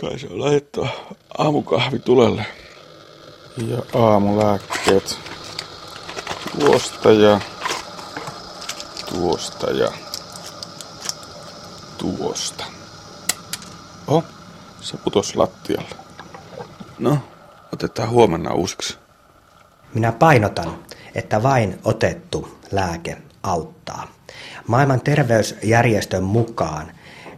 [0.00, 0.88] Kai se on laittaa
[1.38, 2.46] aamukahvi tulelle.
[3.66, 5.18] Ja aamulääkkeet
[6.58, 7.40] tuosta ja
[9.08, 9.92] tuosta ja
[11.98, 12.64] tuosta.
[14.06, 14.24] Oh,
[14.80, 15.88] se putos lattialle.
[16.98, 17.18] No,
[17.72, 18.98] otetaan huomenna uusiksi.
[19.94, 20.78] Minä painotan,
[21.14, 24.06] että vain otettu lääke auttaa.
[24.66, 26.92] Maailman terveysjärjestön mukaan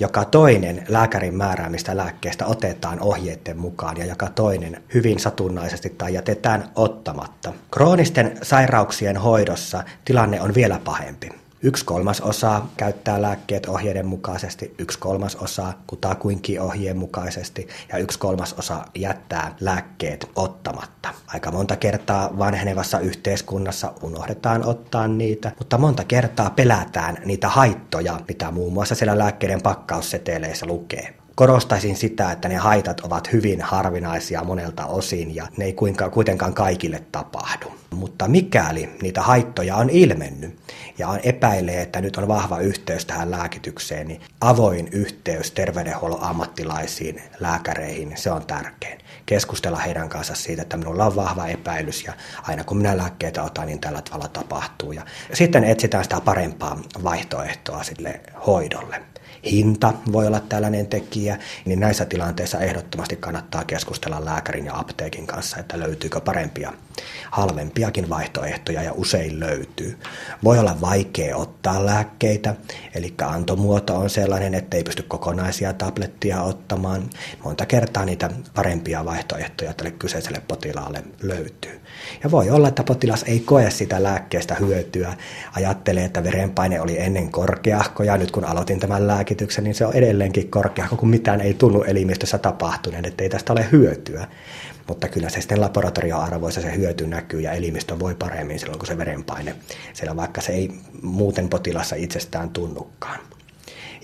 [0.00, 6.64] joka toinen lääkärin määräämistä lääkkeestä otetaan ohjeiden mukaan ja joka toinen hyvin satunnaisesti tai jätetään
[6.74, 7.52] ottamatta.
[7.70, 11.45] Kroonisten sairauksien hoidossa tilanne on vielä pahempi.
[11.66, 18.18] Yksi kolmas osa käyttää lääkkeet ohjeiden mukaisesti, yksi kolmas osa kutakuinkin ohjeen mukaisesti ja yksi
[18.18, 21.08] kolmas osa jättää lääkkeet ottamatta.
[21.26, 28.50] Aika monta kertaa vanhenevassa yhteiskunnassa unohdetaan ottaa niitä, mutta monta kertaa pelätään niitä haittoja, mitä
[28.50, 34.86] muun muassa siellä lääkkeiden pakkausseteleissä lukee korostaisin sitä, että ne haitat ovat hyvin harvinaisia monelta
[34.86, 35.76] osin ja ne ei
[36.10, 37.66] kuitenkaan kaikille tapahdu.
[37.90, 40.58] Mutta mikäli niitä haittoja on ilmennyt
[40.98, 48.12] ja epäilee, että nyt on vahva yhteys tähän lääkitykseen, niin avoin yhteys terveydenhuollon ammattilaisiin, lääkäreihin,
[48.16, 48.98] se on tärkein.
[49.26, 52.12] Keskustella heidän kanssa siitä, että minulla on vahva epäilys ja
[52.42, 54.92] aina kun minä lääkkeitä otan, niin tällä tavalla tapahtuu.
[54.92, 59.02] Ja sitten etsitään sitä parempaa vaihtoehtoa sille hoidolle
[59.50, 65.58] hinta voi olla tällainen tekijä, niin näissä tilanteissa ehdottomasti kannattaa keskustella lääkärin ja apteekin kanssa,
[65.58, 66.72] että löytyykö parempia,
[67.30, 69.98] halvempiakin vaihtoehtoja ja usein löytyy.
[70.44, 72.54] Voi olla vaikea ottaa lääkkeitä,
[72.94, 77.02] eli antomuoto on sellainen, että ei pysty kokonaisia tablettia ottamaan.
[77.44, 81.80] Monta kertaa niitä parempia vaihtoehtoja tälle kyseiselle potilaalle löytyy.
[82.24, 85.14] Ja voi olla, että potilas ei koe sitä lääkkeestä hyötyä,
[85.52, 89.94] ajattelee, että verenpaine oli ennen korkeahko ja nyt kun aloitin tämän lääkityksen, niin se on
[89.94, 94.26] edelleenkin korkeahko, kun mitään ei tunnu elimistössä tapahtuneen, että ei tästä ole hyötyä.
[94.88, 98.98] Mutta kyllä se sitten laboratorioarvoissa se hyöty näkyy ja elimistö voi paremmin silloin, kun se
[98.98, 99.56] verenpaine
[99.92, 100.65] siellä, vaikka se ei
[101.02, 103.20] muuten potilassa itsestään tunnukaan.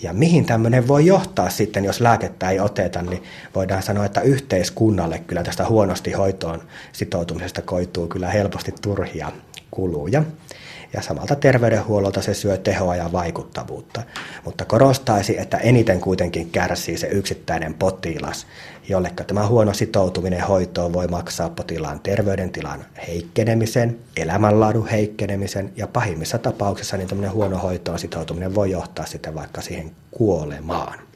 [0.03, 3.23] Ja mihin tämmöinen voi johtaa sitten, jos lääkettä ei oteta, niin
[3.55, 6.63] voidaan sanoa, että yhteiskunnalle kyllä tästä huonosti hoitoon
[6.93, 9.33] sitoutumisesta koituu kyllä helposti turhia
[9.71, 10.23] kuluja
[10.93, 14.03] ja samalta terveydenhuollolta se syö tehoa ja vaikuttavuutta.
[14.45, 18.47] Mutta korostaisi, että eniten kuitenkin kärsii se yksittäinen potilas,
[18.89, 26.97] jollekka tämä huono sitoutuminen hoitoon voi maksaa potilaan terveydentilan heikkenemisen, elämänlaadun heikkenemisen ja pahimmissa tapauksissa
[26.97, 31.12] niin huono hoitoon sitoutuminen voi johtaa sitten vaikka siihen kuolemaan.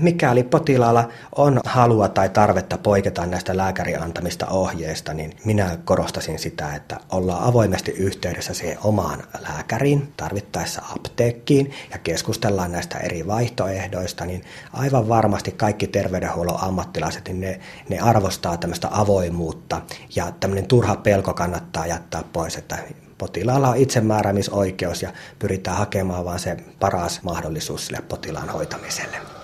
[0.00, 6.74] Mikäli potilaalla on halua tai tarvetta poiketa näistä lääkärin antamista ohjeista, niin minä korostasin sitä,
[6.74, 14.44] että ollaan avoimesti yhteydessä siihen omaan lääkäriin, tarvittaessa apteekkiin ja keskustellaan näistä eri vaihtoehdoista, niin
[14.72, 19.82] aivan varmasti kaikki terveydenhuollon ammattilaiset, niin ne, ne arvostaa tämmöistä avoimuutta
[20.16, 22.78] ja tämmöinen turha pelko kannattaa jättää pois, että
[23.18, 29.41] potilaalla on itsemääräämisoikeus ja pyritään hakemaan vaan se paras mahdollisuus sille potilaan hoitamiselle.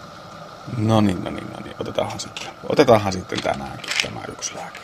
[0.77, 1.77] No niin, no niin, no niin.
[1.81, 4.81] Otetaanhan sitten, otetaanhan sitten tänäänkin tämä yksi lääke.